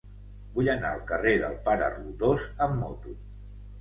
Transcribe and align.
Vull 0.55 0.69
anar 0.73 0.93
al 0.95 1.03
carrer 1.11 1.33
del 1.43 1.59
Pare 1.67 1.91
Roldós 1.99 2.49
amb 2.69 2.81
moto. 2.85 3.15